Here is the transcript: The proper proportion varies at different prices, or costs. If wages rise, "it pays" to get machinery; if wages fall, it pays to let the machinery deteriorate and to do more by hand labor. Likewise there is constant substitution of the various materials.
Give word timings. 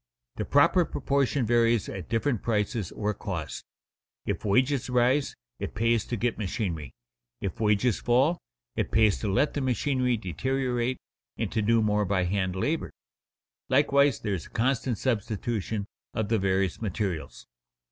The 0.37 0.45
proper 0.45 0.83
proportion 0.83 1.45
varies 1.45 1.87
at 1.87 2.09
different 2.09 2.41
prices, 2.41 2.91
or 2.91 3.13
costs. 3.13 3.63
If 4.25 4.43
wages 4.43 4.89
rise, 4.89 5.35
"it 5.59 5.75
pays" 5.75 6.05
to 6.05 6.17
get 6.17 6.39
machinery; 6.39 6.95
if 7.39 7.59
wages 7.59 7.99
fall, 7.99 8.39
it 8.75 8.89
pays 8.89 9.19
to 9.19 9.31
let 9.31 9.53
the 9.53 9.61
machinery 9.61 10.17
deteriorate 10.17 10.97
and 11.37 11.51
to 11.51 11.61
do 11.61 11.83
more 11.83 12.05
by 12.05 12.23
hand 12.23 12.55
labor. 12.55 12.89
Likewise 13.69 14.19
there 14.21 14.33
is 14.33 14.47
constant 14.47 14.97
substitution 14.97 15.85
of 16.15 16.29
the 16.29 16.39
various 16.39 16.81
materials. 16.81 17.45